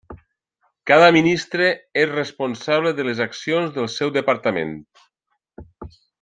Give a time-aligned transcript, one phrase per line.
[0.91, 1.67] Cada ministre
[2.05, 4.73] és responsable de les accions del seu departament.